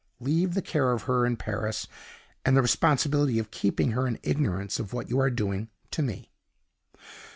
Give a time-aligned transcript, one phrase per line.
[0.19, 1.87] Leave the care of her in Paris,
[2.43, 6.31] and the responsibility of keeping her in ignorance of what you are doing, to me.